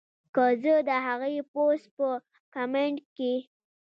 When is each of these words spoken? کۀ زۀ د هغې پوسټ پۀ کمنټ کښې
کۀ 0.35 0.45
زۀ 0.61 0.75
د 0.87 0.89
هغې 1.05 1.33
پوسټ 1.51 1.83
پۀ 1.95 2.09
کمنټ 2.53 2.97
کښې 3.15 3.33